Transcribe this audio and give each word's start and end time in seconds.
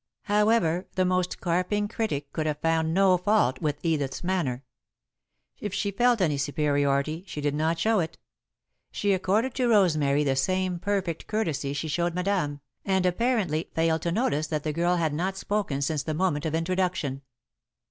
However, 0.23 0.87
the 0.95 1.05
most 1.05 1.39
carping 1.39 1.87
critic 1.87 2.33
could 2.33 2.47
have 2.47 2.57
found 2.57 2.91
no 2.91 3.17
fault 3.19 3.61
with 3.61 3.77
Edith's 3.83 4.23
manner. 4.23 4.63
If 5.59 5.75
she 5.75 5.91
felt 5.91 6.21
any 6.21 6.39
superiority, 6.39 7.23
she 7.27 7.39
did 7.39 7.53
not 7.53 7.77
show 7.77 7.99
it. 7.99 8.17
She 8.91 9.13
accorded 9.13 9.53
to 9.53 9.67
Rosemary 9.69 10.23
the 10.23 10.35
same 10.35 10.79
perfect 10.79 11.27
courtesy 11.27 11.73
she 11.73 11.87
showed 11.87 12.15
Madame, 12.15 12.61
and, 12.83 13.05
apparently, 13.05 13.69
failed 13.75 14.01
to 14.01 14.11
notice 14.11 14.47
that 14.47 14.63
the 14.63 14.73
girl 14.73 14.95
had 14.95 15.13
not 15.13 15.37
spoken 15.37 15.83
since 15.83 16.01
the 16.01 16.15
moment 16.15 16.47
of 16.47 16.55
introduction. 16.55 17.21